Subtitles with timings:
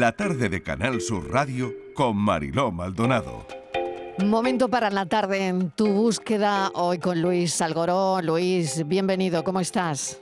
[0.00, 3.46] la tarde de Canal Sur Radio con Mariló Maldonado.
[4.24, 8.20] Momento para la tarde en tu búsqueda hoy con Luis Salgoró.
[8.20, 10.20] Luis, bienvenido, ¿cómo estás?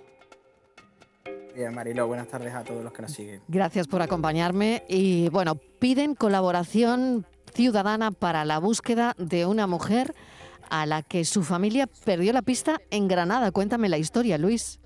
[1.55, 3.43] Bien, Mariló, buenas tardes a todos los que nos siguen.
[3.49, 4.85] Gracias por acompañarme.
[4.89, 10.15] Y bueno, piden colaboración ciudadana para la búsqueda de una mujer
[10.71, 13.53] a la que su familia perdió la pista en Granada.
[13.53, 14.82] Cuéntame la historia, Luis.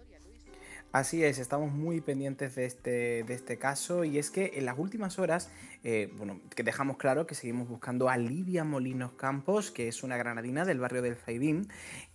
[0.93, 4.79] Así es, estamos muy pendientes de este, de este caso y es que en las
[4.79, 5.51] últimas horas,
[5.85, 10.17] eh, bueno, que dejamos claro que seguimos buscando a Lidia Molinos Campos, que es una
[10.17, 11.69] granadina del barrio del Zaidín,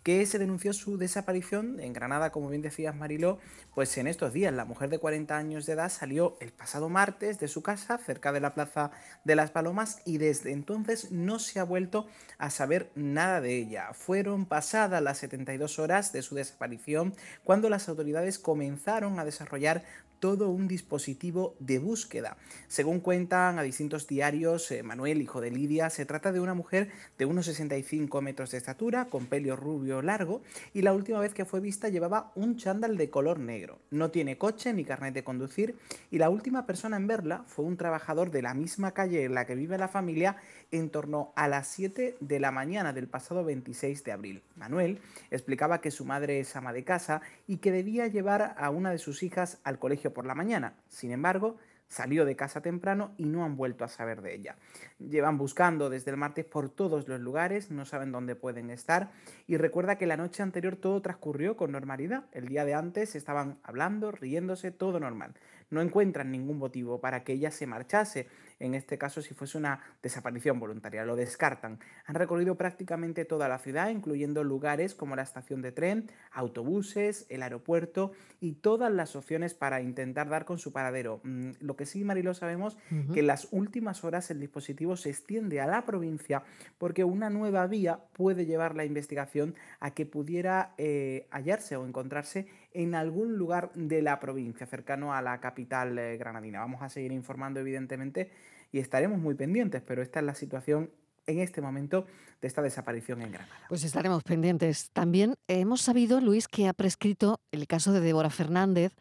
[0.03, 3.39] que se denunció su desaparición en Granada, como bien decías Mariló,
[3.75, 7.39] pues en estos días la mujer de 40 años de edad salió el pasado martes
[7.39, 8.91] de su casa cerca de la Plaza
[9.23, 12.07] de las Palomas y desde entonces no se ha vuelto
[12.39, 13.93] a saber nada de ella.
[13.93, 17.13] Fueron pasadas las 72 horas de su desaparición
[17.43, 19.83] cuando las autoridades comenzaron a desarrollar
[20.21, 22.37] todo un dispositivo de búsqueda.
[22.67, 26.89] Según cuentan a distintos diarios, eh, Manuel, hijo de Lidia, se trata de una mujer
[27.17, 31.43] de unos 65 metros de estatura, con pelo rubio largo, y la última vez que
[31.43, 33.79] fue vista llevaba un chándal de color negro.
[33.89, 35.75] No tiene coche ni carnet de conducir,
[36.11, 39.45] y la última persona en verla fue un trabajador de la misma calle en la
[39.45, 40.37] que vive la familia
[40.69, 44.43] en torno a las 7 de la mañana del pasado 26 de abril.
[44.55, 44.99] Manuel
[45.31, 48.99] explicaba que su madre es ama de casa y que debía llevar a una de
[48.99, 50.75] sus hijas al colegio por la mañana.
[50.87, 54.55] Sin embargo, salió de casa temprano y no han vuelto a saber de ella.
[54.97, 59.11] Llevan buscando desde el martes por todos los lugares, no saben dónde pueden estar
[59.45, 62.25] y recuerda que la noche anterior todo transcurrió con normalidad.
[62.31, 65.33] El día de antes estaban hablando, riéndose, todo normal
[65.71, 68.27] no encuentran ningún motivo para que ella se marchase,
[68.61, 71.79] en este caso si fuese una desaparición voluntaria, lo descartan.
[72.05, 77.43] Han recorrido prácticamente toda la ciudad, incluyendo lugares como la estación de tren, autobuses, el
[77.43, 81.21] aeropuerto y todas las opciones para intentar dar con su paradero.
[81.23, 82.77] Mm, lo que sí, Marilo, sabemos
[83.13, 86.43] que en las últimas horas el dispositivo se extiende a la provincia
[86.77, 92.47] porque una nueva vía puede llevar la investigación a que pudiera eh, hallarse o encontrarse
[92.73, 96.59] en algún lugar de la provincia, cercano a la capital eh, granadina.
[96.59, 98.29] Vamos a seguir informando, evidentemente,
[98.71, 100.91] y estaremos muy pendientes, pero esta es la situación
[101.27, 102.05] en este momento
[102.41, 103.65] de esta desaparición en Granada.
[103.69, 104.89] Pues estaremos pendientes.
[104.91, 108.93] También hemos sabido, Luis, que ha prescrito el caso de Débora Fernández,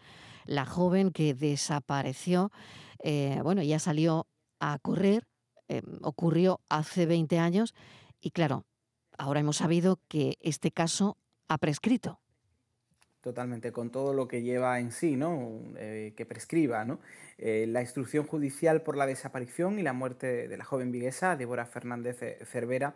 [0.45, 2.51] la joven que desapareció,
[3.03, 4.27] eh, bueno, ya salió
[4.59, 5.27] a correr,
[5.69, 7.75] eh, ocurrió hace 20 años
[8.21, 8.65] y claro,
[9.17, 11.17] ahora hemos sabido que este caso
[11.49, 12.21] ha prescrito.
[13.21, 15.61] Totalmente, con todo lo que lleva en sí, ¿no?
[15.77, 17.01] Eh, que prescriba, ¿no?
[17.43, 21.65] Eh, la instrucción judicial por la desaparición y la muerte de la joven viguesa, Débora
[21.65, 22.95] Fernández Cervera,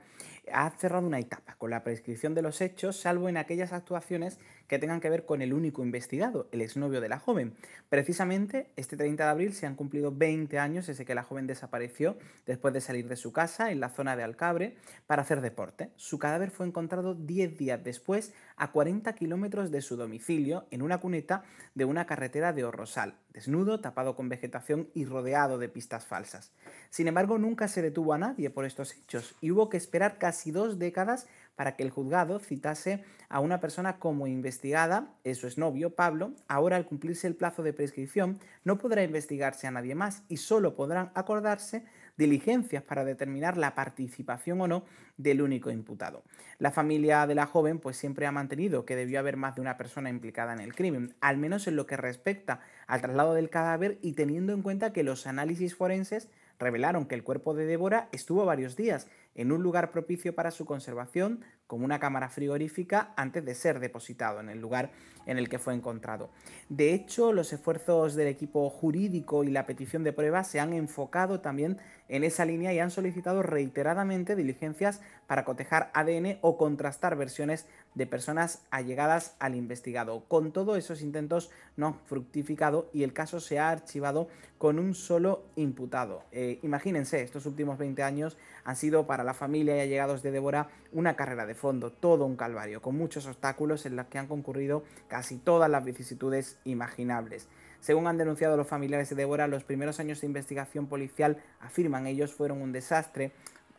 [0.52, 4.38] ha cerrado una etapa con la prescripción de los hechos, salvo en aquellas actuaciones
[4.68, 7.54] que tengan que ver con el único investigado, el exnovio de la joven.
[7.88, 12.16] Precisamente este 30 de abril se han cumplido 20 años desde que la joven desapareció
[12.46, 15.90] después de salir de su casa en la zona de Alcabre para hacer deporte.
[15.96, 20.98] Su cadáver fue encontrado 10 días después a 40 kilómetros de su domicilio en una
[20.98, 21.44] cuneta
[21.74, 26.52] de una carretera de Orrosal, desnudo, tapado con vegetación y rodeado de pistas falsas.
[26.90, 30.50] Sin embargo, nunca se detuvo a nadie por estos hechos y hubo que esperar casi
[30.50, 35.94] dos décadas para que el juzgado citase a una persona como investigada, eso es novio,
[35.94, 40.38] Pablo, ahora al cumplirse el plazo de prescripción no podrá investigarse a nadie más y
[40.38, 41.84] solo podrán acordarse
[42.16, 44.84] diligencias para determinar la participación o no
[45.16, 46.22] del único imputado.
[46.58, 49.76] La familia de la joven pues siempre ha mantenido que debió haber más de una
[49.76, 53.98] persona implicada en el crimen, al menos en lo que respecta al traslado del cadáver
[54.02, 58.44] y teniendo en cuenta que los análisis forenses revelaron que el cuerpo de Débora estuvo
[58.44, 63.54] varios días en un lugar propicio para su conservación, como una cámara frigorífica, antes de
[63.54, 64.90] ser depositado en el lugar
[65.26, 66.30] en el que fue encontrado.
[66.68, 71.40] De hecho, los esfuerzos del equipo jurídico y la petición de pruebas se han enfocado
[71.40, 77.66] también en esa línea y han solicitado reiteradamente diligencias para cotejar ADN o contrastar versiones
[77.94, 80.24] de personas allegadas al investigado.
[80.28, 84.28] Con todo, esos intentos no han fructificado y el caso se ha archivado
[84.58, 86.22] con un solo imputado.
[86.32, 90.68] Eh, imagínense, estos últimos 20 años han sido para la familia y allegados de Débora
[90.92, 94.84] una carrera de fondo, todo un calvario, con muchos obstáculos en los que han concurrido
[95.08, 97.48] casi todas las vicisitudes imaginables.
[97.80, 102.32] Según han denunciado los familiares de Débora, los primeros años de investigación policial, afirman ellos,
[102.32, 103.32] fueron un desastre.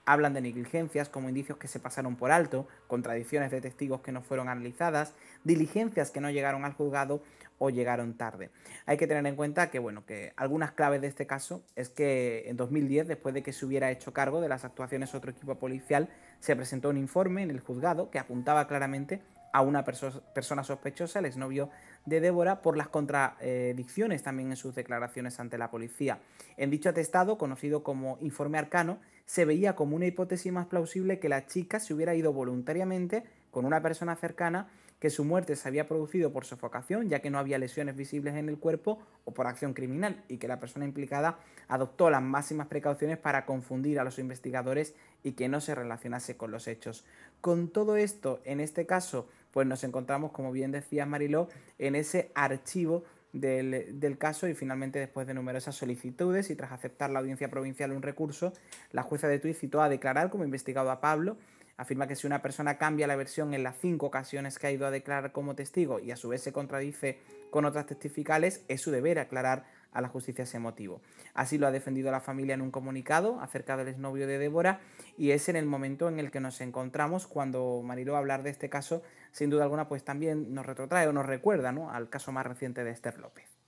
[0.05, 4.21] Hablan de negligencias como indicios que se pasaron por alto, contradicciones de testigos que no
[4.21, 7.23] fueron analizadas, diligencias que no llegaron al juzgado
[7.57, 8.51] o llegaron tarde.
[8.85, 12.49] Hay que tener en cuenta que, bueno, que algunas claves de este caso es que
[12.49, 16.09] en 2010, después de que se hubiera hecho cargo de las actuaciones otro equipo policial,
[16.39, 19.21] se presentó un informe en el juzgado que apuntaba claramente
[19.53, 21.69] a una persona sospechosa, el exnovio
[22.05, 26.19] de Débora, por las contradicciones también en sus declaraciones ante la policía.
[26.57, 31.29] En dicho atestado, conocido como informe arcano, se veía como una hipótesis más plausible que
[31.29, 34.69] la chica se hubiera ido voluntariamente con una persona cercana
[34.99, 38.49] que su muerte se había producido por sofocación, ya que no había lesiones visibles en
[38.49, 41.37] el cuerpo o por acción criminal, y que la persona implicada
[41.67, 46.51] adoptó las máximas precauciones para confundir a los investigadores y que no se relacionase con
[46.51, 47.05] los hechos.
[47.41, 52.31] Con todo esto, en este caso, pues nos encontramos, como bien decía Mariló, en ese
[52.33, 53.03] archivo
[53.39, 57.91] del, del, caso y finalmente después de numerosas solicitudes y tras aceptar la audiencia provincial
[57.91, 58.53] un recurso,
[58.91, 61.37] la jueza de Tui citó a declarar como investigado a Pablo
[61.77, 64.85] afirma que si una persona cambia la versión en las cinco ocasiones que ha ido
[64.85, 67.19] a declarar como testigo y a su vez se contradice
[67.49, 71.01] con otras testificales, es su deber aclarar a la justicia ese motivo.
[71.33, 74.81] Así lo ha defendido la familia en un comunicado acerca del exnovio de Débora
[75.17, 78.69] y es en el momento en el que nos encontramos cuando Marilo hablar de este
[78.69, 81.91] caso, sin duda alguna, pues también nos retrotrae o nos recuerda ¿no?
[81.91, 83.64] al caso más reciente de Esther López.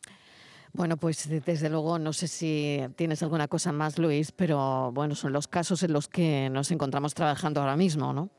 [0.74, 5.34] Bueno, pues desde luego no sé si tienes alguna cosa más, Luis, pero bueno, son
[5.34, 8.30] los casos en los que nos encontramos trabajando ahora mismo, ¿no?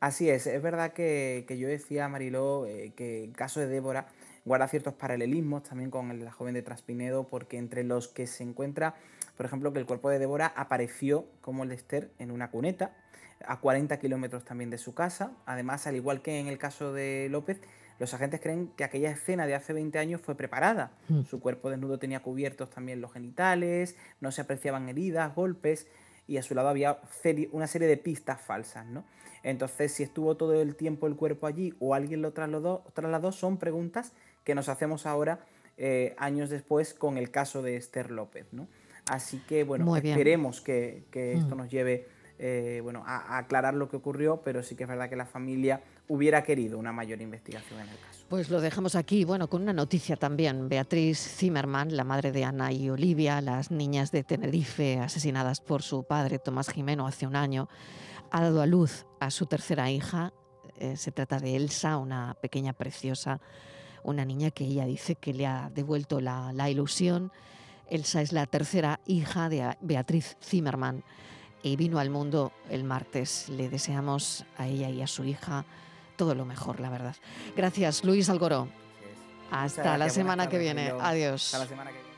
[0.00, 4.06] Así es, es verdad que, yo decía, Mariló, eh, que el caso de Débora
[4.44, 8.94] guarda ciertos paralelismos también con la joven de Traspinedo, porque entre los que se encuentra,
[9.36, 12.96] por ejemplo, que el cuerpo de Débora apareció como el de Esther en una cuneta,
[13.44, 15.32] a 40 kilómetros también de su casa.
[15.46, 17.60] Además, al igual que en el caso de López,
[17.98, 20.92] los agentes creen que aquella escena de hace 20 años fue preparada.
[21.08, 21.22] Mm.
[21.22, 25.88] Su cuerpo desnudo tenía cubiertos también los genitales, no se apreciaban heridas, golpes
[26.26, 27.00] y a su lado había
[27.52, 29.04] una serie de pistas falsas, ¿no?
[29.42, 33.56] Entonces, si estuvo todo el tiempo el cuerpo allí o alguien lo trasladó, trasladó son
[33.56, 34.12] preguntas
[34.44, 35.40] que nos hacemos ahora,
[35.78, 38.68] eh, años después, con el caso de Esther López, ¿no?
[39.08, 41.58] Así que, bueno, esperemos que, esto mm.
[41.58, 42.08] nos lleve
[42.38, 45.80] eh, bueno, a, aclarar lo que ocurrió, pero sí que es verdad que la familia
[46.08, 48.24] hubiera querido una mayor investigación en el caso.
[48.28, 50.68] Pues lo dejamos aquí, bueno, con una noticia también.
[50.68, 56.04] Beatriz Zimmerman, la madre de Ana y Olivia, las niñas de Tenerife asesinadas por su
[56.04, 57.68] padre Tomás Jimeno hace un año,
[58.30, 60.32] ha dado a luz a su tercera hija.
[60.78, 63.40] Eh, se trata de Elsa, una pequeña preciosa,
[64.02, 67.32] una niña que ella dice que le ha devuelto la, la ilusión.
[67.90, 71.02] Elsa es la tercera hija de Beatriz Zimmerman
[71.62, 73.48] y vino al mundo el martes.
[73.48, 75.64] Le deseamos a ella y a su hija
[76.18, 77.16] todo lo mejor, la verdad.
[77.56, 78.68] Gracias, Luis Algoró.
[79.50, 80.92] Hasta la semana que viene.
[81.00, 81.46] Adiós.
[81.46, 82.08] Hasta la semana que viene.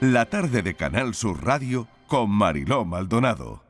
[0.00, 3.62] La tarde de Canal Sur Radio con Mariló Maldonado.